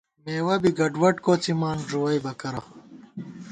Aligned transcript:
مېوَہ 0.23 0.55
بی 0.61 0.69
گڈوڈ 0.77 1.15
کوڅِمان 1.25 1.77
ݫُوَئیبہ 1.87 2.31
کرہ 2.39 2.61